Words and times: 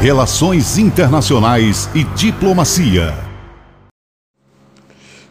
Relações 0.00 0.76
Internacionais 0.76 1.88
e 1.94 2.04
Diplomacia. 2.14 3.14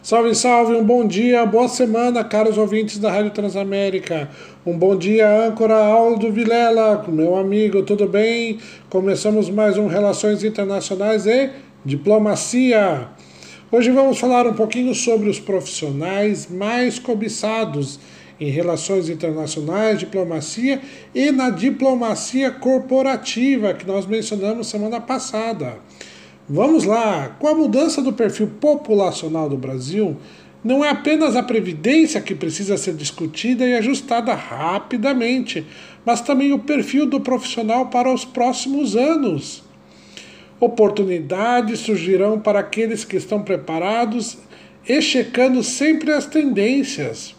Salve, 0.02 0.34
salve, 0.34 0.74
um 0.74 0.84
bom 0.84 1.06
dia, 1.06 1.46
boa 1.46 1.68
semana, 1.68 2.24
caros 2.24 2.58
ouvintes 2.58 2.98
da 2.98 3.10
Rádio 3.10 3.30
Transamérica. 3.30 4.28
Um 4.66 4.76
bom 4.76 4.96
dia, 4.96 5.46
âncora 5.46 5.76
Aldo 5.76 6.32
Vilela, 6.32 7.04
meu 7.08 7.36
amigo, 7.36 7.84
tudo 7.84 8.08
bem? 8.08 8.58
Começamos 8.90 9.48
mais 9.48 9.78
um 9.78 9.86
Relações 9.86 10.42
Internacionais 10.42 11.26
e 11.26 11.50
Diplomacia. 11.84 13.06
Hoje 13.70 13.92
vamos 13.92 14.18
falar 14.18 14.48
um 14.48 14.54
pouquinho 14.54 14.94
sobre 14.96 15.30
os 15.30 15.38
profissionais 15.38 16.48
mais 16.50 16.98
cobiçados 16.98 18.00
em 18.38 18.50
relações 18.50 19.08
internacionais, 19.08 19.98
diplomacia 19.98 20.80
e 21.14 21.30
na 21.30 21.50
diplomacia 21.50 22.50
corporativa 22.50 23.74
que 23.74 23.86
nós 23.86 24.06
mencionamos 24.06 24.68
semana 24.68 25.00
passada. 25.00 25.78
Vamos 26.48 26.84
lá, 26.84 27.34
com 27.40 27.48
a 27.48 27.54
mudança 27.54 28.00
do 28.00 28.12
perfil 28.12 28.48
populacional 28.60 29.48
do 29.48 29.56
Brasil, 29.56 30.16
não 30.62 30.84
é 30.84 30.90
apenas 30.90 31.36
a 31.36 31.42
previdência 31.42 32.20
que 32.20 32.34
precisa 32.34 32.76
ser 32.76 32.94
discutida 32.94 33.64
e 33.64 33.74
ajustada 33.74 34.34
rapidamente, 34.34 35.64
mas 36.04 36.20
também 36.20 36.52
o 36.52 36.58
perfil 36.58 37.06
do 37.06 37.20
profissional 37.20 37.86
para 37.86 38.12
os 38.12 38.24
próximos 38.24 38.96
anos. 38.96 39.64
Oportunidades 40.58 41.80
surgirão 41.80 42.40
para 42.40 42.60
aqueles 42.60 43.04
que 43.04 43.16
estão 43.16 43.42
preparados 43.42 44.38
e 44.88 45.02
checando 45.02 45.62
sempre 45.62 46.12
as 46.12 46.26
tendências. 46.26 47.34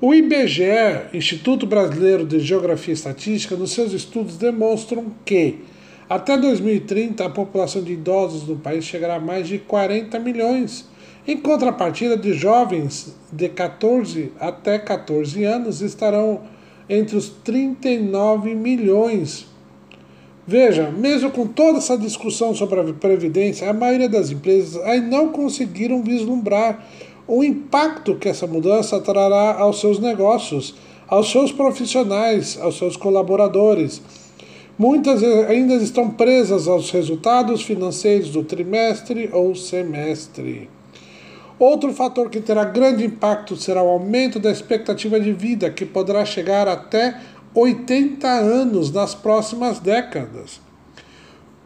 O 0.00 0.14
IBGE, 0.14 1.08
Instituto 1.12 1.66
Brasileiro 1.66 2.24
de 2.24 2.38
Geografia 2.38 2.92
e 2.92 2.94
Estatística, 2.94 3.56
nos 3.56 3.72
seus 3.72 3.92
estudos 3.92 4.36
demonstram 4.36 5.06
que 5.24 5.58
até 6.08 6.38
2030 6.38 7.24
a 7.24 7.28
população 7.28 7.82
de 7.82 7.94
idosos 7.94 8.46
no 8.46 8.54
país 8.54 8.84
chegará 8.84 9.16
a 9.16 9.20
mais 9.20 9.48
de 9.48 9.58
40 9.58 10.16
milhões. 10.20 10.88
Em 11.26 11.36
contrapartida 11.36 12.16
de 12.16 12.32
jovens 12.32 13.12
de 13.32 13.48
14 13.48 14.30
até 14.38 14.78
14 14.78 15.42
anos 15.42 15.80
estarão 15.80 16.42
entre 16.88 17.16
os 17.16 17.28
39 17.28 18.54
milhões. 18.54 19.48
Veja, 20.46 20.92
mesmo 20.92 21.32
com 21.32 21.44
toda 21.44 21.78
essa 21.78 21.98
discussão 21.98 22.54
sobre 22.54 22.78
a 22.78 22.84
previdência, 22.84 23.68
a 23.68 23.72
maioria 23.72 24.08
das 24.08 24.30
empresas 24.30 24.80
ainda 24.84 25.08
não 25.08 25.32
conseguiram 25.32 26.04
vislumbrar 26.04 26.86
o 27.28 27.44
impacto 27.44 28.16
que 28.16 28.28
essa 28.28 28.46
mudança 28.46 28.98
trará 29.00 29.58
aos 29.58 29.78
seus 29.80 29.98
negócios, 29.98 30.74
aos 31.06 31.30
seus 31.30 31.52
profissionais, 31.52 32.58
aos 32.60 32.78
seus 32.78 32.96
colaboradores. 32.96 34.00
Muitas 34.78 35.22
ainda 35.22 35.74
estão 35.74 36.08
presas 36.08 36.66
aos 36.66 36.90
resultados 36.90 37.62
financeiros 37.62 38.30
do 38.30 38.42
trimestre 38.42 39.28
ou 39.30 39.54
semestre. 39.54 40.70
Outro 41.58 41.92
fator 41.92 42.30
que 42.30 42.40
terá 42.40 42.64
grande 42.64 43.04
impacto 43.04 43.56
será 43.56 43.82
o 43.82 43.88
aumento 43.88 44.38
da 44.38 44.50
expectativa 44.50 45.20
de 45.20 45.32
vida, 45.32 45.70
que 45.70 45.84
poderá 45.84 46.24
chegar 46.24 46.66
até 46.66 47.20
80 47.52 48.26
anos 48.26 48.92
nas 48.92 49.14
próximas 49.14 49.80
décadas. 49.80 50.60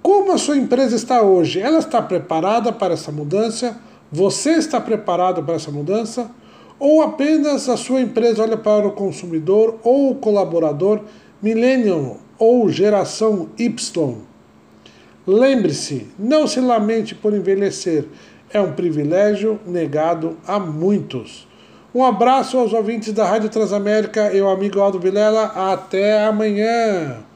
Como 0.02 0.32
a 0.32 0.38
sua 0.38 0.56
empresa 0.56 0.96
está 0.96 1.22
hoje? 1.22 1.60
Ela 1.60 1.78
está 1.78 2.00
preparada 2.00 2.72
para 2.72 2.94
essa 2.94 3.12
mudança? 3.12 3.78
Você 4.12 4.50
está 4.50 4.78
preparado 4.78 5.42
para 5.42 5.54
essa 5.54 5.70
mudança? 5.70 6.30
Ou 6.78 7.00
apenas 7.00 7.66
a 7.66 7.78
sua 7.78 8.02
empresa 8.02 8.42
olha 8.42 8.58
para 8.58 8.86
o 8.86 8.92
consumidor 8.92 9.78
ou 9.82 10.10
o 10.10 10.14
colaborador 10.16 11.00
millennial 11.40 12.18
ou 12.38 12.68
geração 12.68 13.48
Y? 13.58 14.16
Lembre-se, 15.26 16.08
não 16.18 16.46
se 16.46 16.60
lamente 16.60 17.14
por 17.14 17.32
envelhecer, 17.32 18.04
é 18.52 18.60
um 18.60 18.72
privilégio 18.72 19.58
negado 19.64 20.36
a 20.46 20.58
muitos. 20.58 21.48
Um 21.94 22.04
abraço 22.04 22.58
aos 22.58 22.74
ouvintes 22.74 23.14
da 23.14 23.24
Rádio 23.24 23.48
Transamérica 23.48 24.30
e 24.32 24.40
ao 24.40 24.50
amigo 24.50 24.78
Aldo 24.78 24.98
Vilela. 24.98 25.44
Até 25.44 26.26
amanhã! 26.26 27.31